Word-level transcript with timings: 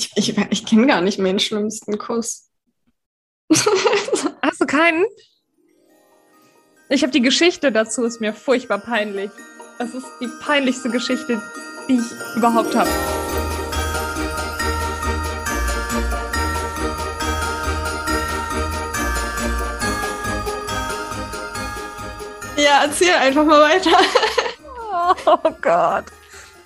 Ich, 0.00 0.12
ich, 0.16 0.38
ich 0.50 0.64
kenne 0.64 0.86
gar 0.86 1.02
nicht 1.02 1.18
meinen 1.18 1.38
schlimmsten 1.38 1.98
Kuss. 1.98 2.48
Hast 3.52 4.60
du 4.60 4.64
keinen? 4.66 5.04
Ich 6.88 7.02
habe 7.02 7.12
die 7.12 7.20
Geschichte 7.20 7.70
dazu, 7.70 8.04
ist 8.04 8.18
mir 8.18 8.32
furchtbar 8.32 8.78
peinlich. 8.78 9.30
Das 9.78 9.92
ist 9.92 10.06
die 10.22 10.28
peinlichste 10.40 10.88
Geschichte, 10.88 11.42
die 11.86 11.96
ich 11.98 12.36
überhaupt 12.36 12.74
habe. 12.74 12.88
Ja, 22.56 22.84
erzähl 22.84 23.12
einfach 23.12 23.44
mal 23.44 23.60
weiter. 23.60 23.90
Oh 25.26 25.50
Gott. 25.60 26.04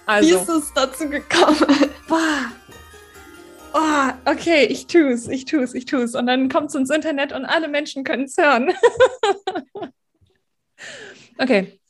Also. 0.07 0.29
Wie 0.29 0.32
ist 0.35 0.48
es 0.48 0.73
dazu 0.75 1.09
gekommen? 1.09 1.91
Boah. 2.07 2.53
Oh, 3.77 4.11
okay, 4.25 4.67
ich 4.67 4.87
tu's, 4.87 5.27
ich 5.27 5.46
tu's, 5.46 5.75
ich 5.75 5.85
tu's. 5.85 6.15
Und 6.15 6.27
dann 6.27 6.49
kommt 6.49 6.69
es 6.69 6.77
ins 6.77 6.91
Internet 6.91 7.32
und 7.32 7.45
alle 7.45 7.67
Menschen 7.67 8.05
können 8.05 8.25
es 8.25 8.37
hören. 8.37 8.73
okay. 11.39 11.81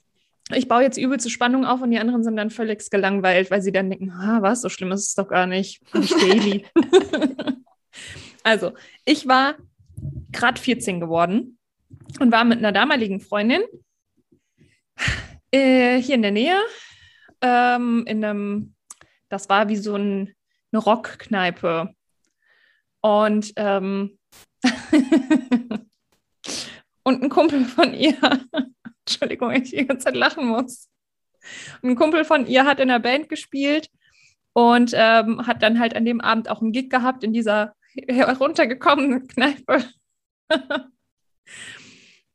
Ich 0.54 0.66
baue 0.66 0.82
jetzt 0.82 0.96
übelste 0.96 1.28
Spannung 1.28 1.66
auf 1.66 1.82
und 1.82 1.90
die 1.90 1.98
anderen 1.98 2.24
sind 2.24 2.36
dann 2.36 2.48
völlig 2.48 2.88
gelangweilt, 2.90 3.50
weil 3.50 3.60
sie 3.60 3.72
dann 3.72 3.90
denken, 3.90 4.10
ah, 4.10 4.40
was, 4.40 4.62
so 4.62 4.70
schlimm 4.70 4.92
ist 4.92 5.08
es 5.08 5.14
doch 5.14 5.28
gar 5.28 5.46
nicht. 5.46 5.82
Nicht 5.94 6.12
daily. 6.14 6.66
also, 8.42 8.72
ich 9.04 9.28
war 9.28 9.56
gerade 10.32 10.60
14 10.60 11.00
geworden 11.00 11.58
und 12.18 12.32
war 12.32 12.44
mit 12.44 12.58
einer 12.58 12.72
damaligen 12.72 13.20
Freundin 13.20 13.62
äh, 15.50 16.00
hier 16.00 16.14
in 16.14 16.22
der 16.22 16.30
Nähe 16.30 16.58
ähm, 17.42 18.04
in 18.06 18.24
einem, 18.24 18.74
das 19.28 19.48
war 19.50 19.68
wie 19.68 19.76
so 19.76 19.96
ein, 19.96 20.34
eine 20.74 20.82
Rockkneipe. 20.82 21.94
Und, 23.00 23.52
ähm, 23.56 24.18
und 27.04 27.22
ein 27.22 27.28
Kumpel 27.28 27.64
von 27.64 27.94
ihr, 27.94 28.16
Entschuldigung, 29.06 29.52
ich 29.52 29.70
die 29.70 29.86
ganze 29.86 30.06
Zeit 30.06 30.16
lachen 30.16 30.46
muss. 30.46 30.88
ein 31.82 31.96
Kumpel 31.96 32.24
von 32.24 32.46
ihr 32.46 32.64
hat 32.64 32.80
in 32.80 32.88
der 32.88 32.98
Band 32.98 33.28
gespielt 33.28 33.90
und 34.54 34.92
ähm, 34.94 35.46
hat 35.46 35.62
dann 35.62 35.78
halt 35.78 35.94
an 35.94 36.04
dem 36.04 36.20
Abend 36.20 36.48
auch 36.48 36.60
einen 36.62 36.72
Gig 36.72 36.88
gehabt 36.90 37.22
in 37.22 37.32
dieser 37.32 37.74
heruntergekommenen 38.08 39.28
Kneipe. 39.28 39.84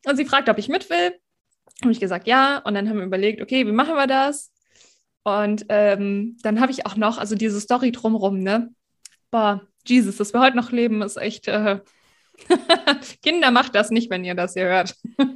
und 0.06 0.16
sie 0.16 0.26
fragt, 0.26 0.50
ob 0.50 0.58
ich 0.58 0.70
mit 0.70 0.90
will. 0.90 1.20
Habe 1.82 1.92
ich 1.92 2.00
gesagt, 2.00 2.28
ja. 2.28 2.60
Und 2.60 2.76
dann 2.76 2.88
haben 2.88 2.98
wir 2.98 3.06
überlegt, 3.06 3.42
okay, 3.42 3.66
wie 3.66 3.72
machen 3.72 3.96
wir 3.96 4.08
das? 4.08 4.52
Und 5.30 5.66
ähm, 5.70 6.38
dann 6.42 6.60
habe 6.60 6.72
ich 6.72 6.86
auch 6.86 6.96
noch, 6.96 7.18
also 7.18 7.36
diese 7.36 7.60
Story 7.60 7.92
drumrum, 7.92 8.40
ne? 8.40 8.70
Boah, 9.32 9.62
Jesus, 9.86 10.18
dass 10.18 10.34
wir 10.34 10.42
heute 10.42 10.58
noch 10.58 10.72
leben, 10.72 11.02
ist 11.02 11.18
echt. 11.18 11.48
Äh 11.48 11.80
Kinder, 13.24 13.52
macht 13.52 13.76
das 13.76 13.92
nicht, 13.92 14.10
wenn 14.10 14.24
ihr 14.24 14.36
das 14.36 14.54
hier 14.54 14.66
hört. 14.66 14.96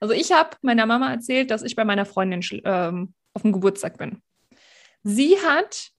also, 0.00 0.14
ich 0.14 0.32
habe 0.32 0.50
meiner 0.62 0.86
Mama 0.86 1.10
erzählt, 1.10 1.50
dass 1.50 1.62
ich 1.62 1.76
bei 1.76 1.84
meiner 1.84 2.04
Freundin 2.04 2.44
ähm, 2.64 3.14
auf 3.34 3.42
dem 3.42 3.52
Geburtstag 3.52 3.98
bin. 3.98 4.22
Sie 5.02 5.36
hat 5.38 5.90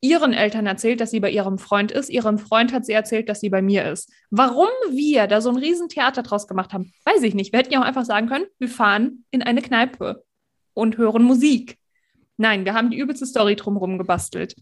ihren 0.00 0.32
Eltern 0.32 0.66
erzählt, 0.66 1.00
dass 1.00 1.10
sie 1.10 1.20
bei 1.20 1.30
ihrem 1.30 1.58
Freund 1.58 1.90
ist. 1.90 2.08
Ihrem 2.08 2.38
Freund 2.38 2.72
hat 2.72 2.86
sie 2.86 2.92
erzählt, 2.92 3.28
dass 3.28 3.40
sie 3.40 3.50
bei 3.50 3.62
mir 3.62 3.90
ist. 3.90 4.12
Warum 4.30 4.68
wir 4.90 5.26
da 5.26 5.40
so 5.40 5.50
ein 5.50 5.56
Riesentheater 5.56 6.22
draus 6.22 6.46
gemacht 6.46 6.72
haben, 6.72 6.92
weiß 7.04 7.22
ich 7.22 7.34
nicht. 7.34 7.52
Wir 7.52 7.60
hätten 7.60 7.72
ja 7.72 7.80
auch 7.80 7.84
einfach 7.84 8.04
sagen 8.04 8.28
können, 8.28 8.46
wir 8.58 8.68
fahren 8.68 9.24
in 9.30 9.42
eine 9.42 9.62
Kneipe 9.62 10.24
und 10.74 10.98
hören 10.98 11.24
Musik. 11.24 11.77
Nein, 12.38 12.64
wir 12.64 12.72
haben 12.72 12.90
die 12.90 12.98
übelste 12.98 13.26
Story 13.26 13.56
drumherum 13.56 13.98
gebastelt. 13.98 14.54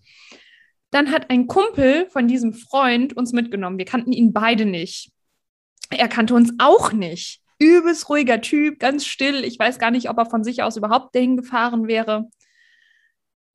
Dann 0.90 1.12
hat 1.12 1.30
ein 1.30 1.46
Kumpel 1.46 2.08
von 2.10 2.26
diesem 2.26 2.54
Freund 2.54 3.16
uns 3.16 3.32
mitgenommen. 3.32 3.78
Wir 3.78 3.84
kannten 3.84 4.12
ihn 4.12 4.32
beide 4.32 4.64
nicht. 4.64 5.12
Er 5.90 6.08
kannte 6.08 6.34
uns 6.34 6.52
auch 6.58 6.92
nicht. 6.92 7.42
Übelst 7.58 8.08
ruhiger 8.08 8.40
Typ, 8.40 8.78
ganz 8.78 9.04
still. 9.04 9.44
Ich 9.44 9.58
weiß 9.58 9.78
gar 9.78 9.90
nicht, 9.90 10.08
ob 10.08 10.16
er 10.16 10.26
von 10.26 10.42
sich 10.42 10.62
aus 10.62 10.76
überhaupt 10.76 11.14
dahin 11.14 11.36
gefahren 11.36 11.86
wäre. 11.86 12.28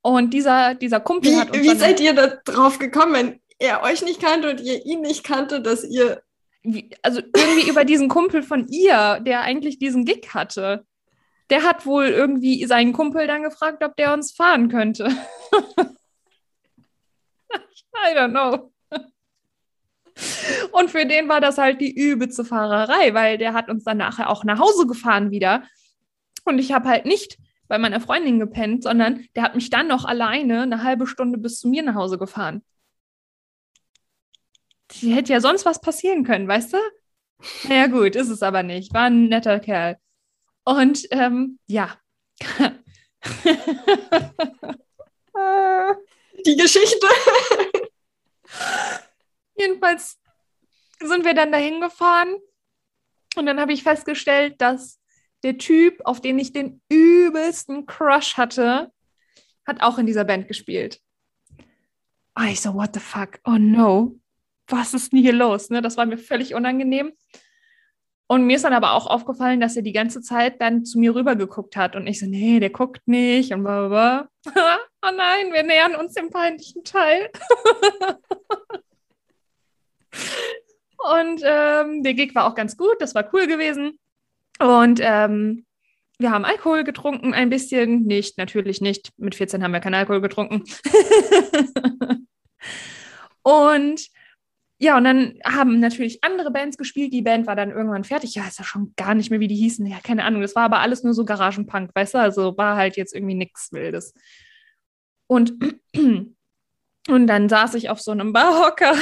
Und 0.01 0.33
dieser, 0.33 0.75
dieser 0.75 0.99
Kumpel 0.99 1.31
wie, 1.31 1.37
hat 1.37 1.51
uns. 1.51 1.63
Wie 1.63 1.75
seid 1.75 1.99
ihr 1.99 2.13
da 2.13 2.27
drauf 2.45 2.77
gekommen, 2.77 3.13
wenn 3.13 3.39
er 3.57 3.83
euch 3.83 4.03
nicht 4.03 4.21
kannte 4.21 4.51
und 4.51 4.61
ihr 4.61 4.85
ihn 4.85 5.01
nicht 5.01 5.23
kannte, 5.23 5.61
dass 5.61 5.83
ihr. 5.83 6.21
Also 7.01 7.21
irgendwie 7.35 7.67
über 7.67 7.85
diesen 7.85 8.07
Kumpel 8.07 8.43
von 8.43 8.67
ihr, 8.67 9.19
der 9.21 9.41
eigentlich 9.41 9.79
diesen 9.79 10.05
Gig 10.05 10.29
hatte 10.31 10.85
der 11.51 11.63
hat 11.63 11.85
wohl 11.85 12.05
irgendwie 12.05 12.65
seinen 12.65 12.93
Kumpel 12.93 13.27
dann 13.27 13.43
gefragt, 13.43 13.83
ob 13.83 13.95
der 13.97 14.13
uns 14.13 14.31
fahren 14.31 14.69
könnte. 14.69 15.05
I 17.93 18.15
don't 18.15 18.31
know. 18.31 18.71
Und 20.71 20.89
für 20.89 21.05
den 21.05 21.27
war 21.29 21.41
das 21.41 21.57
halt 21.57 21.81
die 21.81 21.93
übelste 21.93 22.45
Fahrerei, 22.45 23.13
weil 23.13 23.37
der 23.37 23.53
hat 23.53 23.69
uns 23.69 23.83
dann 23.83 23.97
nachher 23.97 24.29
auch 24.29 24.43
nach 24.43 24.59
Hause 24.59 24.87
gefahren 24.87 25.31
wieder. 25.31 25.63
Und 26.45 26.57
ich 26.57 26.71
habe 26.71 26.87
halt 26.87 27.05
nicht 27.05 27.37
bei 27.67 27.77
meiner 27.77 27.99
Freundin 27.99 28.39
gepennt, 28.39 28.83
sondern 28.83 29.25
der 29.35 29.43
hat 29.43 29.55
mich 29.55 29.69
dann 29.69 29.87
noch 29.87 30.05
alleine 30.05 30.61
eine 30.61 30.83
halbe 30.83 31.05
Stunde 31.05 31.37
bis 31.37 31.59
zu 31.59 31.67
mir 31.67 31.83
nach 31.83 31.95
Hause 31.95 32.17
gefahren. 32.17 32.63
Die 34.91 35.13
hätte 35.13 35.33
ja 35.33 35.41
sonst 35.41 35.65
was 35.65 35.81
passieren 35.81 36.23
können, 36.23 36.47
weißt 36.47 36.73
du? 36.73 36.77
Naja, 37.67 37.87
gut, 37.87 38.15
ist 38.15 38.29
es 38.29 38.43
aber 38.43 38.63
nicht. 38.63 38.93
War 38.93 39.05
ein 39.05 39.27
netter 39.27 39.59
Kerl. 39.59 39.97
Und 40.63 41.07
ähm, 41.11 41.59
ja. 41.67 41.97
Die 46.45 46.55
Geschichte. 46.55 47.07
Jedenfalls 49.55 50.19
sind 50.99 51.25
wir 51.25 51.33
dann 51.33 51.51
dahin 51.51 51.81
gefahren 51.81 52.37
und 53.35 53.45
dann 53.45 53.59
habe 53.59 53.73
ich 53.73 53.83
festgestellt, 53.83 54.59
dass 54.59 54.99
der 55.43 55.57
Typ, 55.57 56.01
auf 56.05 56.21
den 56.21 56.37
ich 56.39 56.53
den 56.53 56.81
übelsten 56.89 57.85
Crush 57.85 58.37
hatte, 58.37 58.91
hat 59.65 59.81
auch 59.81 59.97
in 59.97 60.05
dieser 60.05 60.25
Band 60.25 60.47
gespielt. 60.47 60.99
Ah, 62.33 62.47
ich 62.47 62.61
so, 62.61 62.73
what 62.73 62.93
the 62.93 62.99
fuck? 62.99 63.39
Oh 63.45 63.57
no. 63.57 64.19
Was 64.67 64.93
ist 64.93 65.11
denn 65.11 65.19
hier 65.19 65.33
los? 65.33 65.69
Ne? 65.69 65.81
Das 65.81 65.97
war 65.97 66.05
mir 66.05 66.17
völlig 66.17 66.53
unangenehm. 66.53 67.11
Und 68.31 68.45
mir 68.45 68.55
ist 68.55 68.63
dann 68.63 68.71
aber 68.71 68.93
auch 68.93 69.07
aufgefallen, 69.07 69.59
dass 69.59 69.75
er 69.75 69.81
die 69.81 69.91
ganze 69.91 70.21
Zeit 70.21 70.61
dann 70.61 70.85
zu 70.85 70.99
mir 70.99 71.13
rüber 71.13 71.35
geguckt 71.35 71.75
hat. 71.75 71.97
Und 71.97 72.07
ich 72.07 72.17
so, 72.17 72.25
nee, 72.25 72.61
der 72.61 72.69
guckt 72.69 73.05
nicht. 73.05 73.51
Und 73.51 73.63
bla, 73.63 73.89
bla. 73.89 74.29
oh 74.55 75.11
nein, 75.13 75.51
wir 75.51 75.63
nähern 75.63 75.95
uns 75.95 76.13
dem 76.13 76.29
peinlichen 76.29 76.85
Teil. 76.85 77.29
und 81.19 81.41
ähm, 81.43 82.03
der 82.03 82.13
Gig 82.13 82.33
war 82.33 82.45
auch 82.45 82.55
ganz 82.55 82.77
gut, 82.77 82.95
das 82.99 83.13
war 83.15 83.29
cool 83.33 83.47
gewesen. 83.47 83.99
Und 84.59 85.01
ähm, 85.03 85.65
wir 86.17 86.31
haben 86.31 86.45
Alkohol 86.45 86.85
getrunken, 86.85 87.33
ein 87.33 87.49
bisschen. 87.49 88.03
Nicht, 88.03 88.37
natürlich 88.37 88.79
nicht. 88.79 89.09
Mit 89.17 89.35
14 89.35 89.61
haben 89.61 89.73
wir 89.73 89.81
keinen 89.81 89.95
Alkohol 89.95 90.21
getrunken. 90.21 90.63
und 93.43 94.07
ja, 94.83 94.97
und 94.97 95.03
dann 95.03 95.37
haben 95.45 95.79
natürlich 95.79 96.23
andere 96.23 96.49
Bands 96.49 96.75
gespielt. 96.75 97.13
Die 97.13 97.21
Band 97.21 97.45
war 97.45 97.55
dann 97.55 97.69
irgendwann 97.69 98.03
fertig. 98.03 98.33
Ja, 98.33 98.47
ist 98.47 98.57
ja 98.57 98.65
schon 98.65 98.93
gar 98.97 99.13
nicht 99.13 99.29
mehr, 99.29 99.39
wie 99.39 99.47
die 99.47 99.55
hießen. 99.55 99.85
Ja, 99.85 99.99
keine 100.03 100.23
Ahnung. 100.23 100.41
Das 100.41 100.55
war 100.55 100.63
aber 100.63 100.79
alles 100.79 101.03
nur 101.03 101.13
so 101.13 101.23
Garagenpunk, 101.23 101.91
weißt 101.93 102.15
du? 102.15 102.17
Also 102.17 102.57
war 102.57 102.77
halt 102.77 102.97
jetzt 102.97 103.13
irgendwie 103.13 103.35
nichts 103.35 103.71
Wildes. 103.71 104.15
Und, 105.27 105.53
und 105.95 107.27
dann 107.27 107.47
saß 107.47 107.75
ich 107.75 107.91
auf 107.91 108.01
so 108.01 108.09
einem 108.09 108.33
Barhocker 108.33 108.95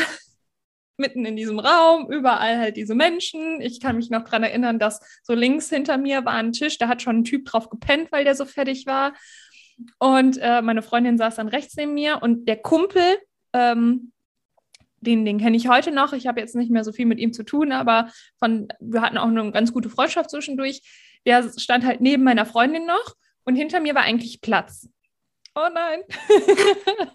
mitten 0.97 1.23
in 1.23 1.37
diesem 1.37 1.59
Raum, 1.59 2.11
überall 2.11 2.59
halt 2.59 2.75
diese 2.75 2.93
Menschen. 2.93 3.61
Ich 3.61 3.79
kann 3.79 3.95
mich 3.95 4.09
noch 4.09 4.25
daran 4.25 4.43
erinnern, 4.43 4.79
dass 4.79 4.99
so 5.23 5.33
links 5.33 5.69
hinter 5.69 5.97
mir 5.97 6.25
war 6.25 6.33
ein 6.33 6.51
Tisch, 6.51 6.77
da 6.77 6.89
hat 6.89 7.01
schon 7.01 7.19
ein 7.19 7.23
Typ 7.23 7.45
drauf 7.45 7.69
gepennt, 7.69 8.11
weil 8.11 8.25
der 8.25 8.35
so 8.35 8.43
fertig 8.43 8.85
war. 8.85 9.13
Und 9.97 10.39
äh, 10.41 10.61
meine 10.61 10.81
Freundin 10.81 11.17
saß 11.17 11.35
dann 11.35 11.47
rechts 11.47 11.77
neben 11.77 11.93
mir 11.93 12.21
und 12.21 12.49
der 12.49 12.57
Kumpel, 12.57 13.17
ähm, 13.53 14.11
den, 15.01 15.25
den 15.25 15.39
kenne 15.39 15.57
ich 15.57 15.67
heute 15.67 15.91
noch. 15.91 16.13
Ich 16.13 16.27
habe 16.27 16.39
jetzt 16.39 16.55
nicht 16.55 16.71
mehr 16.71 16.83
so 16.83 16.91
viel 16.91 17.05
mit 17.05 17.19
ihm 17.19 17.33
zu 17.33 17.43
tun, 17.43 17.71
aber 17.71 18.11
von, 18.37 18.67
wir 18.79 19.01
hatten 19.01 19.17
auch 19.17 19.27
eine 19.27 19.51
ganz 19.51 19.73
gute 19.73 19.89
Freundschaft 19.89 20.29
zwischendurch. 20.29 20.81
Der 21.25 21.49
stand 21.57 21.85
halt 21.85 22.01
neben 22.01 22.23
meiner 22.23 22.45
Freundin 22.45 22.85
noch 22.85 23.15
und 23.43 23.55
hinter 23.55 23.79
mir 23.79 23.95
war 23.95 24.03
eigentlich 24.03 24.41
Platz. 24.41 24.89
Oh 25.55 25.67
nein. 25.73 26.01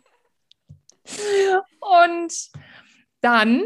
und 1.81 2.35
dann 3.21 3.65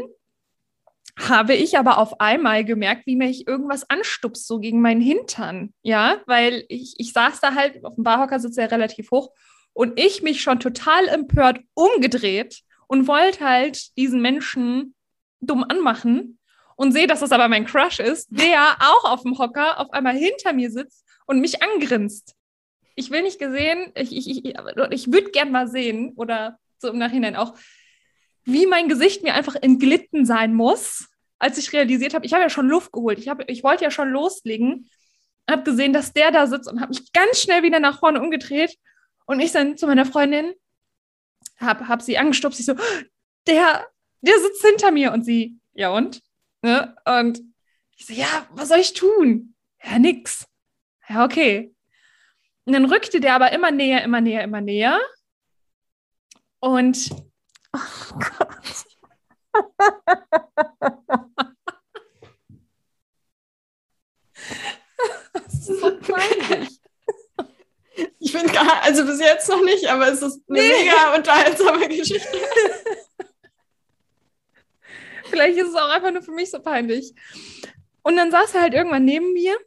habe 1.17 1.53
ich 1.53 1.77
aber 1.77 1.97
auf 1.97 2.21
einmal 2.21 2.63
gemerkt, 2.63 3.05
wie 3.05 3.15
mich 3.15 3.47
irgendwas 3.47 3.89
anstupst, 3.89 4.47
so 4.47 4.59
gegen 4.59 4.81
meinen 4.81 5.01
Hintern. 5.01 5.73
Ja, 5.81 6.21
weil 6.27 6.63
ich, 6.69 6.95
ich 6.97 7.11
saß 7.11 7.41
da 7.41 7.55
halt, 7.55 7.83
auf 7.83 7.95
dem 7.95 8.03
Barhocker 8.03 8.39
sitzt 8.39 8.57
er 8.57 8.71
relativ 8.71 9.11
hoch 9.11 9.33
und 9.73 9.99
ich 9.99 10.21
mich 10.21 10.41
schon 10.41 10.59
total 10.59 11.07
empört 11.07 11.59
umgedreht 11.73 12.61
und 12.89 13.07
wollte 13.07 13.45
halt 13.45 13.95
diesen 13.97 14.19
Menschen 14.21 14.95
dumm 15.41 15.63
anmachen 15.63 16.39
und 16.75 16.91
sehe, 16.91 17.05
dass 17.05 17.19
das 17.19 17.31
aber 17.31 17.47
mein 17.47 17.65
Crush 17.65 17.99
ist, 17.99 18.27
der 18.31 18.77
auch 18.79 19.11
auf 19.11 19.21
dem 19.21 19.37
Hocker 19.37 19.79
auf 19.79 19.91
einmal 19.91 20.15
hinter 20.15 20.53
mir 20.53 20.71
sitzt 20.71 21.05
und 21.27 21.39
mich 21.39 21.61
angrinst. 21.61 22.33
Ich 22.95 23.11
will 23.11 23.21
nicht 23.21 23.37
gesehen, 23.37 23.91
ich, 23.95 24.15
ich, 24.15 24.43
ich, 24.43 24.55
ich 24.89 25.13
würde 25.13 25.29
gern 25.29 25.51
mal 25.51 25.67
sehen 25.67 26.13
oder 26.15 26.57
so 26.79 26.89
im 26.89 26.97
Nachhinein 26.97 27.35
auch, 27.35 27.53
wie 28.43 28.65
mein 28.65 28.89
Gesicht 28.89 29.21
mir 29.21 29.35
einfach 29.35 29.55
entglitten 29.55 30.25
sein 30.25 30.55
muss, 30.55 31.07
als 31.37 31.59
ich 31.59 31.71
realisiert 31.71 32.15
habe, 32.15 32.25
ich 32.25 32.33
habe 32.33 32.41
ja 32.41 32.49
schon 32.49 32.67
Luft 32.67 32.91
geholt. 32.91 33.19
Ich, 33.19 33.29
hab, 33.29 33.47
ich 33.49 33.63
wollte 33.63 33.83
ja 33.83 33.91
schon 33.91 34.09
loslegen. 34.09 34.89
Habe 35.49 35.63
gesehen, 35.63 35.93
dass 35.93 36.11
der 36.11 36.31
da 36.31 36.47
sitzt 36.47 36.67
und 36.67 36.81
habe 36.81 36.89
mich 36.89 37.13
ganz 37.13 37.39
schnell 37.39 37.61
wieder 37.61 37.79
nach 37.79 37.99
vorne 37.99 38.19
umgedreht. 38.19 38.75
Und 39.25 39.39
ich 39.39 39.51
dann 39.51 39.77
zu 39.77 39.85
meiner 39.85 40.05
Freundin, 40.05 40.53
habe 41.59 41.87
hab 41.87 42.01
sie 42.01 42.17
angestupst. 42.17 42.59
Ich 42.59 42.65
so, 42.65 42.73
der, 43.47 43.87
der 44.21 44.39
sitzt 44.39 44.65
hinter 44.65 44.91
mir. 44.91 45.11
Und 45.11 45.23
sie, 45.23 45.59
ja 45.73 45.89
und? 45.89 46.21
Ne? 46.61 46.95
Und 47.05 47.41
ich 47.97 48.05
so, 48.05 48.13
ja, 48.13 48.47
was 48.51 48.69
soll 48.69 48.79
ich 48.79 48.93
tun? 48.93 49.55
Ja, 49.83 49.99
nix. 49.99 50.47
Ja, 51.07 51.25
okay. 51.25 51.73
Und 52.65 52.73
dann 52.73 52.85
rückte 52.85 53.19
der 53.19 53.35
aber 53.35 53.51
immer 53.51 53.71
näher, 53.71 54.03
immer 54.03 54.21
näher, 54.21 54.43
immer 54.43 54.61
näher. 54.61 54.99
Und 56.59 57.09
oh 57.73 57.79
Gott. 58.13 58.85
das 65.33 65.53
ist 65.53 65.65
so 65.65 65.97
peinlich. 65.99 66.78
Ich 68.29 68.37
finde 68.37 68.53
gar, 68.53 68.83
also 68.83 69.03
bis 69.05 69.19
jetzt 69.19 69.49
noch 69.49 69.63
nicht, 69.63 69.87
aber 69.87 70.07
es 70.07 70.21
ist 70.21 70.43
eine 70.47 70.59
nee. 70.59 70.83
mega 70.83 71.15
unterhaltsame 71.15 71.87
Geschichte. 71.87 72.37
Vielleicht 75.31 75.57
ist 75.57 75.69
es 75.69 75.75
auch 75.75 75.89
einfach 75.89 76.11
nur 76.11 76.21
für 76.21 76.31
mich 76.31 76.51
so 76.51 76.59
peinlich. 76.59 77.15
Und 78.03 78.17
dann 78.17 78.29
saß 78.29 78.53
er 78.53 78.61
halt 78.61 78.75
irgendwann 78.75 79.03
neben 79.03 79.33
mir 79.33 79.57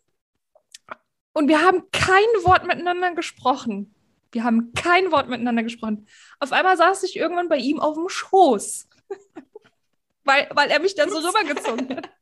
und 1.33 1.49
wir 1.49 1.61
haben 1.61 1.91
kein 1.91 2.23
Wort 2.45 2.65
miteinander 2.65 3.13
gesprochen. 3.17 3.97
Wir 4.31 4.45
haben 4.45 4.73
kein 4.75 5.11
Wort 5.11 5.29
miteinander 5.29 5.65
gesprochen. 5.65 6.07
Auf 6.39 6.53
einmal 6.53 6.77
saß 6.77 7.03
ich 7.03 7.17
irgendwann 7.17 7.49
bei 7.49 7.57
ihm 7.57 7.81
auf 7.81 7.97
dem 7.97 8.09
Schoß, 8.09 8.89
weil, 10.25 10.49
weil 10.55 10.71
er 10.71 10.79
mich 10.79 10.95
dann 10.95 11.11
so 11.11 11.19
rübergezogen 11.19 11.97
hat. 11.97 12.09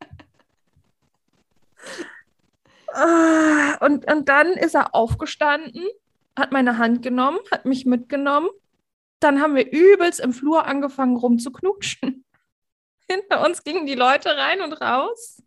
Ah, 2.93 3.77
und, 3.85 4.11
und 4.11 4.29
dann 4.29 4.49
ist 4.49 4.75
er 4.75 4.97
aufgestanden, 4.97 5.87
hat 6.39 6.53
meine 6.53 6.79
Hand 6.79 7.03
genommen, 7.03 7.39
hat 7.51 7.65
mich 7.67 7.87
mitgenommen. 7.87 8.49
Dann 9.21 9.41
haben 9.41 9.55
wir 9.55 9.71
übelst 9.71 10.21
im 10.21 10.33
Flur 10.33 10.67
angefangen 10.67 11.17
rumzuknutschen. 11.17 12.25
Hinter 13.11 13.45
uns 13.45 13.65
gingen 13.65 13.87
die 13.87 13.95
Leute 13.95 14.37
rein 14.37 14.63
und 14.63 14.73
raus. 14.75 15.43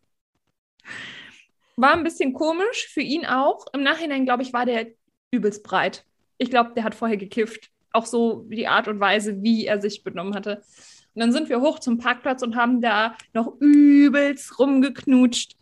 War 1.75 1.94
ein 1.94 2.03
bisschen 2.03 2.33
komisch, 2.33 2.88
für 2.91 3.01
ihn 3.01 3.25
auch. 3.25 3.65
Im 3.74 3.81
Nachhinein, 3.81 4.25
glaube 4.25 4.44
ich, 4.44 4.53
war 4.53 4.65
der 4.65 4.88
übelst 5.31 5.63
breit. 5.63 6.06
Ich 6.38 6.50
glaube, 6.50 6.74
der 6.75 6.83
hat 6.83 6.94
vorher 6.94 7.18
gekifft. 7.18 7.71
Auch 7.91 8.06
so 8.06 8.45
die 8.50 8.68
Art 8.68 8.88
und 8.88 9.00
Weise, 9.00 9.41
wie 9.41 9.65
er 9.65 9.81
sich 9.81 10.03
benommen 10.03 10.35
hatte. 10.35 10.63
Und 11.15 11.21
dann 11.21 11.31
sind 11.31 11.50
wir 11.50 11.62
hoch 11.62 11.80
zum 11.80 11.97
Parkplatz 11.97 12.44
und 12.44 12.56
haben 12.56 12.81
da 12.81 13.15
noch 13.33 13.56
übelst 13.59 14.59
rumgeknutscht 14.59 15.56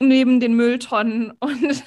neben 0.00 0.40
den 0.40 0.54
Mülltonnen. 0.54 1.32
Und 1.38 1.84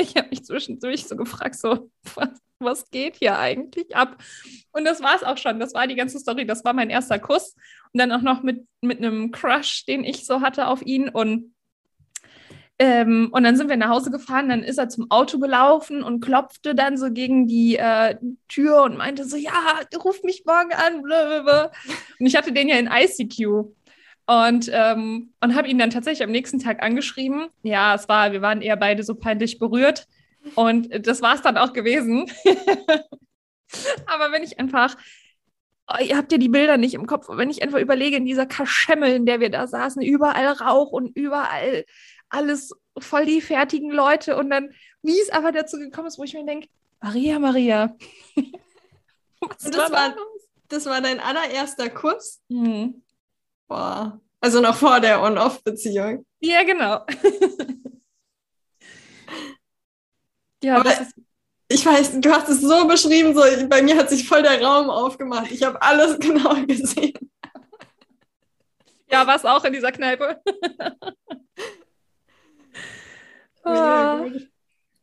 ich 0.00 0.16
habe 0.16 0.28
mich 0.30 0.44
zwischendurch 0.44 1.06
so 1.06 1.16
gefragt, 1.16 1.56
so, 1.56 1.90
was, 2.14 2.30
was 2.58 2.90
geht 2.90 3.16
hier 3.16 3.38
eigentlich 3.38 3.94
ab? 3.96 4.16
Und 4.72 4.84
das 4.84 5.02
war 5.02 5.16
es 5.16 5.22
auch 5.22 5.38
schon. 5.38 5.60
Das 5.60 5.74
war 5.74 5.86
die 5.86 5.96
ganze 5.96 6.18
Story. 6.18 6.46
Das 6.46 6.64
war 6.64 6.72
mein 6.72 6.90
erster 6.90 7.18
Kuss. 7.18 7.54
Und 7.92 7.98
dann 8.00 8.12
auch 8.12 8.22
noch 8.22 8.42
mit, 8.42 8.66
mit 8.80 8.98
einem 8.98 9.30
Crush, 9.30 9.84
den 9.86 10.04
ich 10.04 10.26
so 10.26 10.40
hatte 10.40 10.68
auf 10.68 10.82
ihn. 10.82 11.08
Und 11.08 11.54
ähm, 12.82 13.28
und 13.32 13.44
dann 13.44 13.56
sind 13.56 13.68
wir 13.68 13.76
nach 13.76 13.90
Hause 13.90 14.10
gefahren, 14.10 14.48
dann 14.48 14.62
ist 14.62 14.78
er 14.78 14.88
zum 14.88 15.10
Auto 15.10 15.38
gelaufen 15.38 16.02
und 16.02 16.22
klopfte 16.22 16.74
dann 16.74 16.96
so 16.96 17.10
gegen 17.12 17.46
die 17.46 17.76
äh, 17.76 18.16
Tür 18.48 18.84
und 18.84 18.96
meinte 18.96 19.26
so, 19.26 19.36
ja, 19.36 19.52
ruf 20.02 20.22
mich 20.22 20.44
morgen 20.46 20.72
an. 20.72 21.02
Blablabla. 21.02 21.72
Und 22.18 22.26
ich 22.26 22.36
hatte 22.36 22.52
den 22.52 22.68
ja 22.68 22.76
in 22.76 22.88
ICQ. 22.90 23.66
Und, 24.30 24.70
ähm, 24.72 25.32
und 25.40 25.56
habe 25.56 25.66
ihn 25.66 25.78
dann 25.78 25.90
tatsächlich 25.90 26.22
am 26.22 26.30
nächsten 26.30 26.60
Tag 26.60 26.84
angeschrieben. 26.84 27.48
Ja, 27.64 27.96
es 27.96 28.08
war, 28.08 28.30
wir 28.30 28.40
waren 28.42 28.62
eher 28.62 28.76
beide 28.76 29.02
so 29.02 29.16
peinlich 29.16 29.58
berührt. 29.58 30.06
Und 30.54 31.04
das 31.04 31.20
war 31.20 31.34
es 31.34 31.42
dann 31.42 31.56
auch 31.56 31.72
gewesen. 31.72 32.30
Aber 34.06 34.30
wenn 34.30 34.44
ich 34.44 34.60
einfach, 34.60 34.96
oh, 35.88 36.00
ihr 36.00 36.16
habt 36.16 36.30
ja 36.30 36.38
die 36.38 36.48
Bilder 36.48 36.76
nicht 36.76 36.94
im 36.94 37.08
Kopf, 37.08 37.26
wenn 37.28 37.50
ich 37.50 37.64
einfach 37.64 37.80
überlege, 37.80 38.18
in 38.18 38.24
dieser 38.24 38.46
Kaschemmel, 38.46 39.12
in 39.12 39.26
der 39.26 39.40
wir 39.40 39.50
da 39.50 39.66
saßen, 39.66 40.00
überall 40.00 40.46
Rauch 40.46 40.92
und 40.92 41.08
überall 41.16 41.84
alles 42.28 42.72
voll 43.00 43.26
die 43.26 43.40
fertigen 43.40 43.90
Leute 43.90 44.36
und 44.36 44.48
dann, 44.48 44.70
wie 45.02 45.20
es 45.20 45.30
aber 45.30 45.50
dazu 45.50 45.76
gekommen 45.76 46.06
ist, 46.06 46.20
wo 46.20 46.22
ich 46.22 46.34
mir 46.34 46.46
denke, 46.46 46.68
Maria, 47.00 47.40
Maria. 47.40 47.96
das, 49.40 49.76
war, 49.76 49.90
war 49.90 50.14
das 50.68 50.86
war 50.86 51.00
dein 51.00 51.18
allererster 51.18 51.90
Kuss? 51.90 52.40
Mhm. 52.48 53.02
Boah. 53.70 54.20
Also 54.40 54.60
noch 54.60 54.74
vor 54.74 54.98
der 55.00 55.22
On-Off-Beziehung. 55.22 56.26
Ja, 56.40 56.64
genau. 56.64 57.06
ja, 60.62 60.74
aber 60.74 60.84
das 60.84 61.00
ist 61.02 61.14
ich 61.72 61.86
weiß, 61.86 62.20
du 62.20 62.30
hast 62.32 62.48
es 62.48 62.60
so 62.62 62.88
beschrieben, 62.88 63.32
so 63.32 63.42
bei 63.68 63.80
mir 63.80 63.96
hat 63.96 64.10
sich 64.10 64.26
voll 64.26 64.42
der 64.42 64.60
Raum 64.60 64.90
aufgemacht. 64.90 65.52
Ich 65.52 65.62
habe 65.62 65.80
alles 65.80 66.18
genau 66.20 66.54
gesehen. 66.66 67.30
Ja, 69.08 69.24
was 69.26 69.44
auch 69.44 69.64
in 69.64 69.72
dieser 69.72 69.92
Kneipe. 69.92 70.40
Ah. 73.62 74.24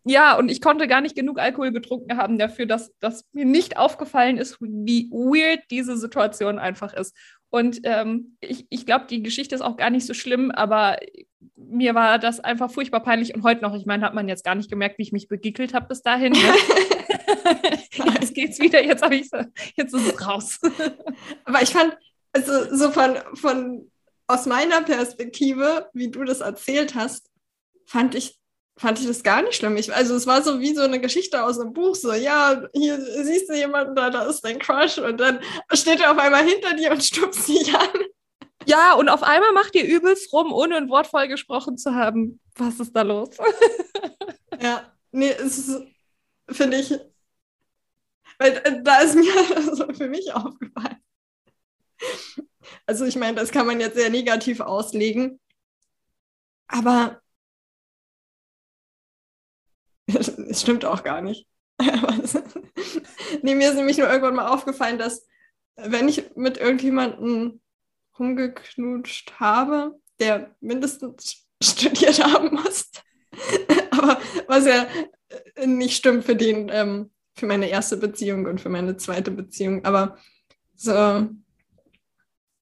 Ja, 0.03 0.35
und 0.35 0.49
ich 0.49 0.61
konnte 0.61 0.87
gar 0.87 0.99
nicht 1.01 1.15
genug 1.15 1.37
Alkohol 1.37 1.71
getrunken 1.71 2.17
haben 2.17 2.39
dafür, 2.39 2.65
dass, 2.65 2.91
dass 2.99 3.23
mir 3.33 3.45
nicht 3.45 3.77
aufgefallen 3.77 4.37
ist, 4.37 4.57
wie 4.59 5.11
weird 5.11 5.61
diese 5.69 5.95
Situation 5.95 6.57
einfach 6.57 6.93
ist. 6.93 7.15
Und 7.49 7.79
ähm, 7.83 8.37
ich, 8.41 8.65
ich 8.69 8.85
glaube, 8.85 9.05
die 9.09 9.23
Geschichte 9.23 9.55
ist 9.55 9.61
auch 9.61 9.77
gar 9.77 9.89
nicht 9.89 10.05
so 10.05 10.13
schlimm, 10.13 10.51
aber 10.51 10.97
mir 11.55 11.95
war 11.95 12.19
das 12.19 12.39
einfach 12.39 12.71
furchtbar 12.71 13.01
peinlich 13.01 13.33
und 13.33 13.43
heute 13.43 13.61
noch. 13.61 13.73
Ich 13.73 13.85
meine, 13.85 14.05
hat 14.05 14.13
man 14.13 14.27
jetzt 14.27 14.43
gar 14.43 14.55
nicht 14.55 14.69
gemerkt, 14.69 14.97
wie 14.97 15.03
ich 15.03 15.11
mich 15.11 15.27
begickelt 15.27 15.73
habe 15.73 15.87
bis 15.87 16.01
dahin. 16.01 16.33
Ne? 16.33 16.39
jetzt 18.19 18.33
geht's 18.33 18.59
wieder, 18.59 18.83
jetzt 18.83 19.03
habe 19.03 19.15
ich 19.15 19.29
jetzt 19.75 19.93
ist 19.93 20.07
es 20.07 20.27
raus. 20.27 20.59
aber 21.45 21.61
ich 21.61 21.69
fand, 21.69 21.97
also 22.33 22.75
so 22.75 22.91
von, 22.91 23.17
von 23.33 23.91
aus 24.27 24.45
meiner 24.45 24.81
Perspektive, 24.81 25.89
wie 25.93 26.11
du 26.11 26.23
das 26.23 26.41
erzählt 26.41 26.95
hast, 26.95 27.31
fand 27.85 28.13
ich 28.15 28.37
fand 28.77 28.99
ich 28.99 29.07
das 29.07 29.23
gar 29.23 29.41
nicht 29.41 29.55
schlimm. 29.55 29.75
Ich, 29.75 29.93
also 29.93 30.15
es 30.15 30.27
war 30.27 30.41
so 30.43 30.59
wie 30.59 30.73
so 30.73 30.81
eine 30.81 31.01
Geschichte 31.01 31.43
aus 31.43 31.59
einem 31.59 31.73
Buch, 31.73 31.95
so, 31.95 32.13
ja, 32.13 32.63
hier 32.73 32.99
siehst 33.23 33.49
du 33.49 33.55
jemanden 33.55 33.95
da, 33.95 34.09
da 34.09 34.25
ist 34.25 34.41
dein 34.41 34.59
Crush 34.59 34.99
und 34.99 35.17
dann 35.17 35.39
steht 35.73 35.99
er 35.99 36.11
auf 36.11 36.17
einmal 36.17 36.45
hinter 36.45 36.73
dir 36.75 36.91
und 36.91 37.03
stupst 37.03 37.47
dich 37.47 37.73
an. 37.75 37.89
Ja, 38.65 38.93
und 38.93 39.09
auf 39.09 39.23
einmal 39.23 39.53
macht 39.53 39.75
ihr 39.75 39.85
übelst 39.85 40.31
rum, 40.33 40.51
ohne 40.51 40.75
ein 40.75 40.89
Wort 40.89 41.07
voll 41.07 41.27
gesprochen 41.27 41.77
zu 41.77 41.95
haben. 41.95 42.39
Was 42.55 42.79
ist 42.79 42.93
da 42.95 43.01
los? 43.01 43.29
ja, 44.61 44.91
nee, 45.11 45.31
es 45.31 45.57
ist, 45.57 45.81
finde 46.49 46.77
ich, 46.77 46.93
weil 48.37 48.57
äh, 48.57 48.83
da 48.83 48.99
ist 48.99 49.15
mir 49.15 49.33
also 49.55 49.91
für 49.93 50.07
mich 50.07 50.31
aufgefallen. 50.33 50.97
Also 52.85 53.05
ich 53.05 53.15
meine, 53.15 53.37
das 53.37 53.51
kann 53.51 53.65
man 53.65 53.79
jetzt 53.79 53.95
sehr 53.95 54.09
negativ 54.09 54.59
auslegen, 54.59 55.39
aber 56.67 57.21
Es 60.49 60.61
stimmt 60.61 60.85
auch 60.85 61.03
gar 61.03 61.21
nicht. 61.21 61.47
nee, 63.41 63.55
mir 63.55 63.69
ist 63.69 63.75
nämlich 63.75 63.97
nur 63.97 64.09
irgendwann 64.09 64.35
mal 64.35 64.47
aufgefallen, 64.47 64.97
dass 64.97 65.25
wenn 65.75 66.09
ich 66.09 66.35
mit 66.35 66.57
irgendjemandem 66.57 67.61
rumgeknutscht 68.17 69.39
habe, 69.39 69.99
der 70.19 70.55
mindestens 70.59 71.47
studiert 71.61 72.23
haben 72.23 72.55
muss, 72.55 72.89
aber 73.91 74.19
was 74.47 74.65
ja 74.65 74.87
nicht 75.65 75.97
stimmt 75.97 76.25
für 76.25 76.35
den, 76.35 76.69
ähm, 76.71 77.11
für 77.35 77.45
meine 77.45 77.69
erste 77.69 77.97
Beziehung 77.97 78.45
und 78.45 78.59
für 78.59 78.69
meine 78.69 78.97
zweite 78.97 79.31
Beziehung, 79.31 79.85
aber 79.85 80.17
so 80.75 81.27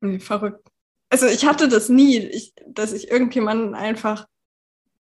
nee, 0.02 0.20
verrückt. 0.20 0.70
Also 1.10 1.28
ich 1.28 1.46
hatte 1.46 1.70
das 1.70 1.88
nie, 1.88 2.18
ich, 2.18 2.54
dass 2.68 2.92
ich 2.92 3.10
irgendjemanden 3.10 3.76
einfach 3.76 4.28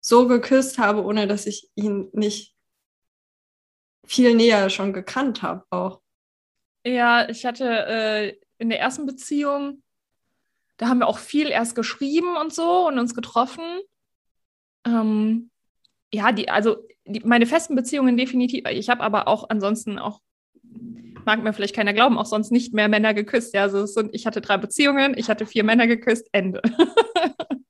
so 0.01 0.29
geküsst 0.29 0.79
habe, 0.79 1.03
ohne 1.03 1.27
dass 1.27 1.47
ich 1.47 1.71
ihn 1.75 2.09
nicht 2.13 2.54
viel 4.05 4.35
näher 4.35 4.71
schon 4.71 4.93
gekannt 4.93 5.43
habe 5.43 5.65
auch. 5.71 6.01
Ja, 6.87 7.29
ich 7.29 7.47
hatte 7.47 7.65
äh, 7.65 8.37
in 8.59 8.69
der 8.69 8.81
ersten 8.81 9.07
Beziehung, 9.07 9.83
da 10.77 10.89
haben 10.89 10.99
wir 10.99 11.09
auch 11.09 11.19
viel 11.19 11.49
erst 11.49 11.75
geschrieben 11.75 12.37
und 12.37 12.53
so 12.53 12.87
und 12.87 12.99
uns 12.99 13.15
getroffen. 13.15 13.65
Ähm, 14.87 15.51
ja, 16.13 16.33
die, 16.33 16.49
also 16.49 16.77
die, 17.07 17.21
meine 17.21 17.47
festen 17.47 17.75
Beziehungen 17.75 18.17
definitiv. 18.17 18.65
Ich 18.69 18.89
habe 18.89 19.03
aber 19.03 19.29
auch 19.29 19.49
ansonsten 19.49 19.99
auch, 19.99 20.21
mag 21.25 21.43
mir 21.43 21.53
vielleicht 21.53 21.75
keiner 21.75 21.95
glauben, 21.95 22.19
auch 22.19 22.27
sonst 22.27 22.51
nicht 22.51 22.75
mehr 22.75 22.89
Männer 22.89 23.15
geküsst. 23.15 23.55
Ja, 23.55 23.63
also 23.63 23.87
sind, 23.87 24.15
ich 24.15 24.27
hatte 24.27 24.41
drei 24.41 24.59
Beziehungen, 24.59 25.17
ich 25.17 25.31
hatte 25.31 25.47
vier 25.47 25.65
Männer 25.65 25.87
geküsst, 25.87 26.29
Ende. 26.33 26.61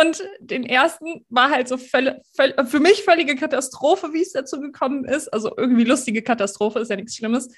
Und 0.00 0.22
den 0.40 0.64
ersten 0.64 1.24
war 1.28 1.50
halt 1.50 1.68
so 1.68 1.76
völ, 1.76 2.20
völ, 2.36 2.54
für 2.66 2.80
mich 2.80 3.02
völlige 3.02 3.34
Katastrophe, 3.36 4.12
wie 4.12 4.22
es 4.22 4.32
dazu 4.32 4.60
gekommen 4.60 5.04
ist. 5.04 5.32
Also 5.32 5.52
irgendwie 5.56 5.84
lustige 5.84 6.22
Katastrophe, 6.22 6.78
ist 6.78 6.90
ja 6.90 6.96
nichts 6.96 7.16
Schlimmes. 7.16 7.48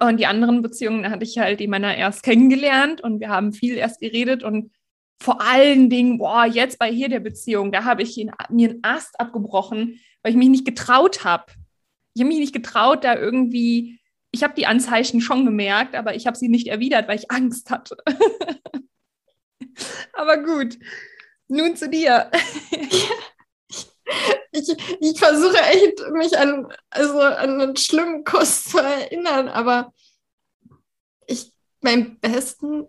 Und 0.00 0.20
die 0.20 0.26
anderen 0.26 0.62
Beziehungen, 0.62 1.10
hatte 1.10 1.24
ich 1.24 1.38
halt 1.38 1.60
die 1.60 1.66
Männer 1.66 1.96
erst 1.96 2.22
kennengelernt 2.22 3.00
und 3.00 3.20
wir 3.20 3.28
haben 3.28 3.52
viel 3.52 3.76
erst 3.76 4.00
geredet 4.00 4.42
und 4.44 4.72
vor 5.20 5.40
allen 5.40 5.88
Dingen, 5.88 6.18
boah, 6.18 6.46
jetzt 6.46 6.78
bei 6.78 6.90
hier 6.90 7.08
der 7.08 7.20
Beziehung, 7.20 7.70
da 7.70 7.84
habe 7.84 8.02
ich 8.02 8.16
ihn, 8.16 8.32
mir 8.50 8.70
einen 8.70 8.80
Ast 8.82 9.20
abgebrochen, 9.20 10.00
weil 10.22 10.32
ich 10.32 10.38
mich 10.38 10.48
nicht 10.48 10.64
getraut 10.64 11.24
habe. 11.24 11.52
Ich 12.14 12.22
habe 12.22 12.28
mich 12.28 12.40
nicht 12.40 12.52
getraut, 12.52 13.04
da 13.04 13.14
irgendwie, 13.14 14.00
ich 14.32 14.42
habe 14.42 14.54
die 14.54 14.66
Anzeichen 14.66 15.20
schon 15.20 15.44
gemerkt, 15.44 15.94
aber 15.94 16.14
ich 16.14 16.26
habe 16.26 16.36
sie 16.36 16.48
nicht 16.48 16.66
erwidert, 16.66 17.08
weil 17.08 17.18
ich 17.18 17.30
Angst 17.30 17.70
hatte. 17.70 17.96
aber 20.12 20.38
gut, 20.38 20.78
nun 21.48 21.76
zu 21.76 21.88
dir. 21.88 22.30
ich, 24.52 24.68
ich 25.00 25.18
versuche 25.18 25.58
echt, 25.58 26.00
mich 26.12 26.36
an, 26.38 26.72
also 26.90 27.20
an 27.20 27.60
einen 27.60 27.76
schlimmen 27.76 28.24
Kuss 28.24 28.64
zu 28.64 28.78
erinnern, 28.78 29.48
aber 29.48 29.92
ich, 31.26 31.52
beim 31.80 32.18
besten 32.18 32.86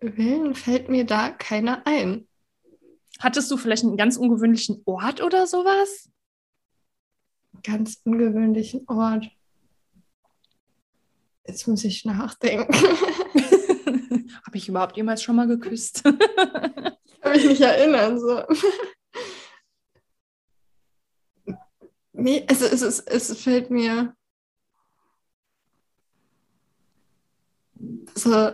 Willen 0.00 0.54
fällt 0.54 0.88
mir 0.88 1.04
da 1.04 1.30
keiner 1.30 1.86
ein. 1.86 2.28
Hattest 3.20 3.50
du 3.50 3.56
vielleicht 3.56 3.84
einen 3.84 3.96
ganz 3.96 4.16
ungewöhnlichen 4.16 4.82
Ort 4.84 5.22
oder 5.22 5.46
sowas? 5.46 6.10
Ganz 7.62 8.00
ungewöhnlichen 8.04 8.84
Ort. 8.88 9.30
Jetzt 11.46 11.68
muss 11.68 11.84
ich 11.84 12.04
nachdenken. 12.04 12.74
Habe 14.46 14.56
ich 14.56 14.68
überhaupt 14.68 14.96
jemals 14.96 15.22
schon 15.22 15.36
mal 15.36 15.46
geküsst? 15.46 16.02
Kann 17.22 17.32
mich 17.32 17.46
nicht 17.46 17.60
erinnern. 17.60 18.20
So. 18.20 18.44
Nee, 22.12 22.44
also 22.48 22.66
es, 22.66 22.82
es, 22.82 23.00
es 23.00 23.40
fällt 23.40 23.70
mir 23.70 24.14
so. 28.14 28.52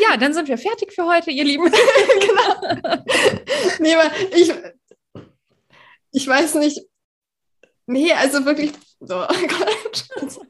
Ja, 0.00 0.16
dann 0.18 0.34
sind 0.34 0.48
wir 0.48 0.58
fertig 0.58 0.92
für 0.92 1.04
heute, 1.04 1.30
ihr 1.30 1.44
Lieben. 1.44 1.70
genau. 2.20 3.04
Nee, 3.78 3.94
aber 3.94 4.10
ich, 4.34 4.52
ich 6.12 6.26
weiß 6.26 6.56
nicht. 6.56 6.80
Nee, 7.86 8.12
also 8.12 8.44
wirklich. 8.44 8.72
So, 9.00 9.22
oh 9.22 9.46
Gott. 9.46 10.43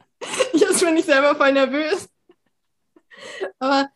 Bin 0.84 0.96
ich 0.98 1.06
selber 1.06 1.34
voll 1.34 1.52
nervös. 1.52 2.08
Aber 3.58 3.88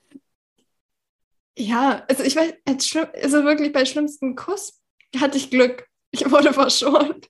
ja, 1.56 2.04
also 2.08 2.22
ich 2.22 2.34
weiß, 2.34 2.54
also 2.66 3.44
wirklich 3.44 3.72
bei 3.72 3.84
schlimmsten 3.84 4.34
Kuss 4.36 4.80
hatte 5.20 5.36
ich 5.36 5.50
Glück. 5.50 5.86
Ich 6.10 6.30
wurde 6.30 6.52
verschont. 6.54 7.28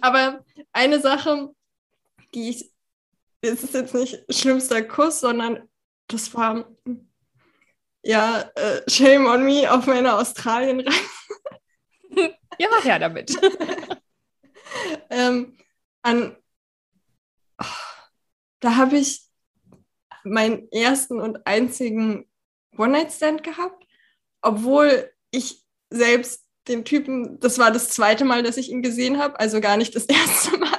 Aber 0.00 0.44
eine 0.72 1.00
Sache, 1.00 1.54
die 2.34 2.50
ich, 2.50 2.70
es 3.42 3.62
ist 3.62 3.74
jetzt 3.74 3.94
nicht 3.94 4.24
schlimmster 4.28 4.82
Kuss, 4.82 5.20
sondern 5.20 5.68
das 6.08 6.34
war 6.34 6.68
ja 8.02 8.50
äh, 8.56 8.82
Shame 8.90 9.26
on 9.26 9.44
me 9.44 9.70
auf 9.72 9.86
meiner 9.86 10.18
Australienreise. 10.18 10.98
ja, 12.58 12.68
her 12.82 12.98
damit. 12.98 13.36
ähm, 15.10 15.56
an, 16.02 16.36
da 18.64 18.76
habe 18.76 18.96
ich 18.96 19.20
meinen 20.24 20.72
ersten 20.72 21.20
und 21.20 21.46
einzigen 21.46 22.26
One-Night-Stand 22.78 23.42
gehabt, 23.42 23.86
obwohl 24.40 25.12
ich 25.30 25.62
selbst 25.90 26.46
den 26.66 26.86
Typen, 26.86 27.38
das 27.40 27.58
war 27.58 27.70
das 27.70 27.90
zweite 27.90 28.24
Mal, 28.24 28.42
dass 28.42 28.56
ich 28.56 28.70
ihn 28.70 28.80
gesehen 28.80 29.18
habe, 29.18 29.38
also 29.38 29.60
gar 29.60 29.76
nicht 29.76 29.94
das 29.94 30.06
erste 30.06 30.56
Mal, 30.56 30.78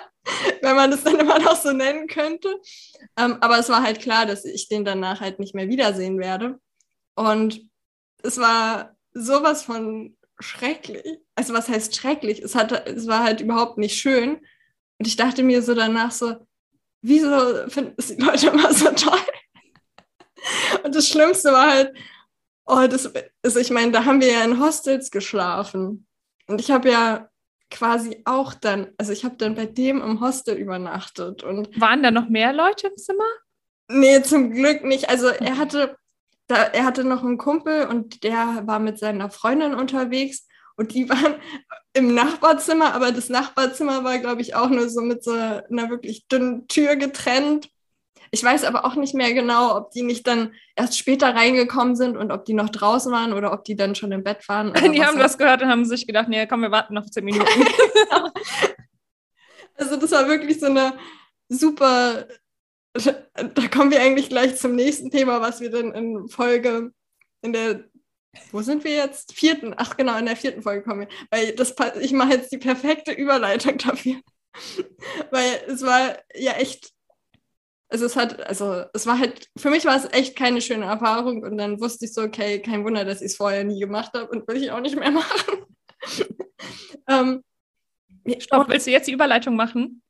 wenn 0.62 0.76
man 0.76 0.90
das 0.90 1.04
dann 1.04 1.20
immer 1.20 1.38
noch 1.38 1.56
so 1.56 1.74
nennen 1.74 2.08
könnte. 2.08 2.60
Ähm, 3.18 3.38
aber 3.42 3.60
es 3.60 3.70
war 3.70 3.84
halt 3.84 4.00
klar, 4.00 4.26
dass 4.26 4.46
ich 4.46 4.68
den 4.68 4.84
danach 4.84 5.22
halt 5.22 5.38
nicht 5.38 5.54
mehr 5.54 5.70
wiedersehen 5.70 6.18
werde. 6.20 6.60
Und 7.14 7.70
es 8.24 8.40
war 8.40 8.96
sowas 9.14 9.62
von 9.62 10.18
schrecklich. 10.40 11.20
Also 11.36 11.54
was 11.54 11.70
heißt 11.70 11.96
schrecklich? 11.96 12.42
Es, 12.42 12.56
hatte, 12.56 12.84
es 12.88 13.06
war 13.06 13.24
halt 13.24 13.42
überhaupt 13.42 13.78
nicht 13.78 13.96
schön. 13.96 14.38
Und 14.98 15.08
ich 15.08 15.18
dachte 15.18 15.44
mir 15.44 15.62
so 15.62 15.76
danach 15.76 16.12
so, 16.12 16.48
wieso 17.06 17.70
finden 17.70 17.94
es 17.98 18.08
die 18.08 18.22
Leute 18.22 18.48
immer 18.48 18.74
so 18.74 18.90
toll? 18.92 19.20
Und 20.84 20.96
das 20.96 21.08
Schlimmste 21.08 21.52
war 21.52 21.72
halt, 21.72 21.94
oh, 22.66 22.88
das, 22.88 23.12
also 23.44 23.60
ich 23.60 23.72
meine, 23.72 23.92
da 23.92 24.06
haben 24.06 24.22
wir 24.22 24.32
ja 24.32 24.44
in 24.44 24.60
Hostels 24.60 25.12
geschlafen. 25.12 26.08
Und 26.48 26.62
ich 26.62 26.72
habe 26.72 26.90
ja 26.90 27.30
quasi 27.72 28.22
auch 28.26 28.54
dann, 28.54 28.92
also 28.98 29.12
ich 29.12 29.26
habe 29.26 29.36
dann 29.38 29.56
bei 29.56 29.66
dem 29.66 30.02
im 30.02 30.22
Hostel 30.22 30.56
übernachtet. 30.56 31.44
Und 31.44 31.80
Waren 31.80 32.04
da 32.04 32.12
noch 32.12 32.30
mehr 32.30 32.54
Leute 32.54 32.88
im 32.88 32.98
Zimmer? 32.98 33.24
Nee, 33.88 34.22
zum 34.22 34.52
Glück 34.52 34.84
nicht. 34.84 35.10
Also 35.10 35.28
er 35.28 35.58
hatte, 35.58 35.98
da, 36.48 36.56
er 36.56 36.86
hatte 36.86 37.04
noch 37.04 37.24
einen 37.24 37.38
Kumpel 37.38 37.88
und 37.88 38.24
der 38.24 38.64
war 38.66 38.80
mit 38.80 39.00
seiner 39.00 39.30
Freundin 39.30 39.74
unterwegs 39.76 40.48
und 40.78 40.94
die 40.94 41.10
waren 41.10 41.36
im 41.94 42.14
Nachbarzimmer, 42.14 42.94
aber 42.94 43.12
das 43.12 43.30
Nachbarzimmer 43.30 44.04
war, 44.04 44.20
glaube 44.20 44.42
ich, 44.42 44.56
auch 44.56 44.70
nur 44.70 44.90
so 44.90 45.02
mit 45.02 45.24
so 45.24 45.32
einer 45.32 45.90
wirklich 45.90 46.28
dünnen 46.28 46.68
Tür 46.68 46.96
getrennt. 46.98 47.70
Ich 48.32 48.44
weiß 48.44 48.66
aber 48.66 48.84
auch 48.86 48.96
nicht 48.96 49.14
mehr 49.14 49.34
genau, 49.34 49.78
ob 49.78 49.92
die 49.92 50.02
nicht 50.02 50.28
dann 50.28 50.54
erst 50.76 50.98
später 50.98 51.34
reingekommen 51.34 51.96
sind 51.96 52.18
und 52.18 52.32
ob 52.32 52.44
die 52.44 52.54
noch 52.54 52.70
draußen 52.70 53.12
waren 53.12 53.32
oder 53.32 53.54
ob 53.54 53.64
die 53.64 53.78
dann 53.78 53.96
schon 53.96 54.12
im 54.12 54.24
Bett 54.24 54.48
waren. 54.50 54.74
die 54.94 55.06
haben 55.06 55.18
das 55.18 55.38
gehört 55.38 55.62
und 55.62 55.70
haben 55.70 55.86
sich 55.86 56.06
gedacht, 56.06 56.28
nee, 56.28 56.46
komm, 56.48 56.62
wir 56.62 56.72
warten 56.72 56.96
noch 56.96 57.06
zehn 57.06 57.24
Minuten. 57.24 57.46
also 59.76 59.96
das 59.96 60.12
war 60.12 60.28
wirklich 60.28 60.60
so 60.60 60.66
eine 60.66 60.98
super, 61.48 62.28
da 62.94 63.68
kommen 63.72 63.92
wir 63.92 64.02
eigentlich 64.02 64.30
gleich 64.30 64.58
zum 64.58 64.76
nächsten 64.76 65.12
Thema, 65.12 65.40
was 65.40 65.62
wir 65.62 65.70
dann 65.70 65.94
in 65.94 66.28
Folge, 66.28 66.92
in 67.42 67.54
der, 67.54 67.86
wo 68.52 68.62
sind 68.62 68.84
wir 68.84 68.96
jetzt? 68.96 69.34
Vierten, 69.34 69.74
ach 69.78 69.98
genau, 69.98 70.18
in 70.18 70.26
der 70.26 70.36
vierten 70.36 70.62
Folge 70.62 70.84
kommen 70.84 71.02
wir. 71.02 71.08
Weil 71.32 71.54
das, 71.56 71.76
ich 72.02 72.14
mache 72.14 72.34
jetzt 72.34 72.52
die 72.52 72.58
perfekte 72.58 73.12
Überleitung 73.12 73.78
dafür. 73.78 74.22
Weil 75.32 75.62
es 75.68 75.82
war 75.82 76.18
ja 76.34 76.54
echt 76.54 76.96
also 77.88 78.06
es 78.06 78.16
hat, 78.16 78.46
also 78.46 78.84
es 78.94 79.06
war 79.06 79.20
halt, 79.20 79.50
für 79.56 79.70
mich 79.70 79.86
war 79.86 79.96
es 79.96 80.12
echt 80.12 80.36
keine 80.36 80.62
schöne 80.62 80.86
Erfahrung 80.86 81.44
und 81.44 81.58
dann 81.58 81.80
wusste 81.80 82.06
ich 82.06 82.14
so, 82.14 82.24
okay, 82.24 82.60
kein 82.62 82.84
Wunder, 82.84 83.06
dass 83.06 83.22
ich 83.22 83.28
es 83.28 83.38
vorher 83.38 83.64
nie 83.64 83.80
gemacht 83.80 84.12
habe 84.14 84.28
und 84.28 84.48
will 84.48 84.62
ich 84.62 84.72
auch 84.72 84.80
nicht 84.80 84.98
mehr 84.98 85.12
machen. 85.12 85.66
ähm, 87.08 87.44
Stopp, 88.40 88.68
willst 88.70 88.88
du 88.88 88.92
jetzt 88.92 89.08
die 89.08 89.14
Überleitung 89.14 89.56
machen? 89.56 90.02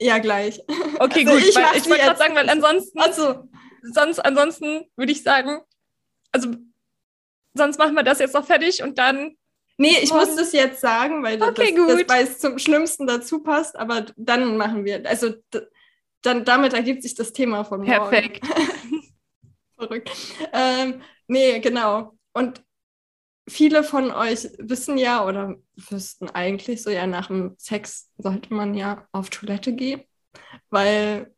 Ja, 0.00 0.18
gleich. 0.18 0.60
Okay, 1.00 1.26
also 1.26 1.32
gut, 1.32 1.42
ich, 1.42 1.48
ich 1.48 1.88
wollte 1.88 2.04
gerade 2.04 2.18
sagen, 2.18 2.34
weil 2.36 2.48
ansonsten, 2.48 3.00
also, 3.00 3.48
sonst, 3.82 4.20
ansonsten 4.20 4.88
würde 4.94 5.10
ich 5.10 5.22
sagen, 5.22 5.62
also 6.32 6.50
sonst 7.54 7.78
machen 7.78 7.94
wir 7.94 8.02
das 8.02 8.18
jetzt 8.18 8.34
noch 8.34 8.46
fertig 8.46 8.82
und 8.82 8.98
dann 8.98 9.36
Nee, 9.80 9.96
ich 10.02 10.12
muss 10.12 10.34
das 10.34 10.50
jetzt 10.52 10.80
sagen, 10.80 11.22
weil, 11.22 11.40
okay, 11.40 11.72
das, 11.72 11.86
das, 11.86 12.08
weil 12.08 12.24
es 12.24 12.38
zum 12.40 12.58
Schlimmsten 12.58 13.06
dazu 13.06 13.44
passt, 13.44 13.78
aber 13.78 14.06
dann 14.16 14.56
machen 14.56 14.84
wir, 14.84 15.08
also 15.08 15.34
dann 16.22 16.44
damit 16.44 16.72
ergibt 16.72 17.04
sich 17.04 17.14
das 17.14 17.32
Thema 17.32 17.64
von 17.64 17.82
morgen. 17.82 18.10
Perfekt. 18.10 18.44
Verrückt. 19.78 20.10
Ähm, 20.52 21.00
nee, 21.28 21.60
genau. 21.60 22.18
Und 22.32 22.64
viele 23.48 23.84
von 23.84 24.10
euch 24.10 24.48
wissen 24.58 24.98
ja 24.98 25.24
oder 25.24 25.54
wüssten 25.76 26.28
eigentlich 26.30 26.82
so, 26.82 26.90
ja, 26.90 27.06
nach 27.06 27.28
dem 27.28 27.54
Sex 27.56 28.10
sollte 28.18 28.52
man 28.52 28.74
ja 28.74 29.06
auf 29.12 29.30
Toilette 29.30 29.72
gehen, 29.72 30.02
weil 30.70 31.32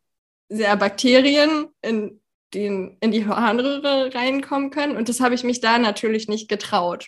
sehr 0.49 0.75
Bakterien 0.77 1.67
in, 1.81 2.20
den, 2.53 2.97
in 2.99 3.11
die 3.11 3.25
Harnröhre 3.25 4.13
reinkommen 4.13 4.69
können. 4.69 4.97
Und 4.97 5.09
das 5.09 5.19
habe 5.19 5.35
ich 5.35 5.43
mich 5.43 5.61
da 5.61 5.77
natürlich 5.77 6.27
nicht 6.27 6.49
getraut, 6.49 7.07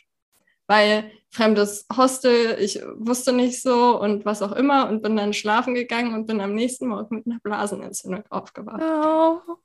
weil 0.68 1.12
fremdes 1.30 1.86
Hostel, 1.96 2.58
ich 2.60 2.80
wusste 2.96 3.34
nicht 3.34 3.62
so 3.62 4.00
und 4.00 4.26
was 4.26 4.42
auch 4.42 4.52
immer 4.52 4.88
und 4.90 5.02
bin 5.02 5.18
dann 5.18 5.34
schlafen 5.34 5.74
gegangen 5.74 6.14
und 6.14 6.28
bin 6.28 6.42
am 6.42 6.54
nächsten 6.54 6.88
Morgen 6.88 7.16
mit 7.16 7.26
einer 7.26 7.40
Blasenentzündung 7.40 8.24
aufgewacht. 8.30 8.82
Oh, 8.82 9.58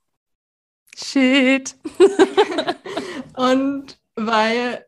shit. 0.97 1.75
und 3.35 3.97
weil 4.15 4.85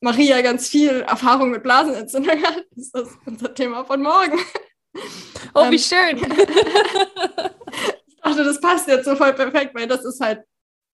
Maria 0.00 0.42
ganz 0.42 0.68
viel 0.68 1.00
Erfahrung 1.02 1.50
mit 1.50 1.62
Blasenentzündung 1.62 2.42
hat, 2.42 2.64
ist 2.76 2.94
das 2.94 3.16
unser 3.24 3.54
Thema 3.54 3.84
von 3.84 4.02
morgen. 4.02 4.38
Oh, 5.54 5.70
wie 5.70 5.76
ähm, 5.76 5.78
schön. 5.78 6.20
dachte, 8.28 8.44
das 8.44 8.60
passt 8.60 8.88
jetzt 8.88 9.04
so 9.04 9.16
voll 9.16 9.32
perfekt, 9.32 9.74
weil 9.74 9.86
das 9.86 10.04
ist 10.04 10.20
halt 10.20 10.42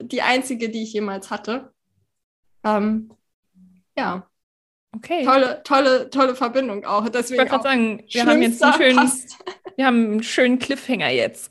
die 0.01 0.23
einzige, 0.23 0.69
die 0.69 0.83
ich 0.83 0.93
jemals 0.93 1.31
hatte. 1.31 1.73
Ähm, 2.65 3.11
ja. 3.97 4.27
Okay. 4.97 5.25
Tolle, 5.25 5.63
tolle, 5.65 6.11
tolle 6.11 6.37
Verbindung 6.37 6.85
auch. 6.85 7.09
Deswegen 7.09 7.35
ich 7.35 7.39
wollte 7.39 7.51
gerade 7.51 7.63
sagen, 7.65 8.05
wir 8.09 8.27
haben 8.27 8.43
jetzt 8.43 8.63
einen 8.63 8.75
schönen, 8.75 9.13
wir 9.77 9.87
haben 9.87 10.05
einen 10.05 10.23
schönen 10.23 10.59
Cliffhanger 10.59 11.11
jetzt. 11.11 11.49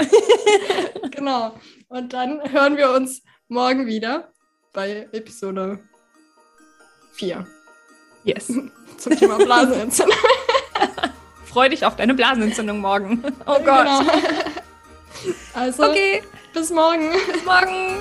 genau. 1.12 1.54
Und 1.90 2.14
dann 2.14 2.42
hören 2.52 2.78
wir 2.78 2.92
uns 2.92 3.22
morgen 3.50 3.86
wieder 3.86 4.32
bei 4.72 5.08
Episode 5.12 5.80
4. 7.14 7.46
Yes. 8.24 8.48
Zum 8.98 9.18
Thema 9.18 9.38
Blasenentzündung. 9.38 10.18
freu 11.46 11.68
dich 11.68 11.86
auf 11.86 11.98
deine 11.98 12.14
Blasenentzündung 12.14 12.80
morgen. 12.80 13.24
Oh 13.46 13.60
Gott. 13.60 13.86
Genau. 13.86 14.02
Also, 15.54 15.84
Okay, 15.84 16.24
bis 16.54 16.70
morgen. 16.70 17.12
bis 17.32 17.44
morgen. 17.46 18.00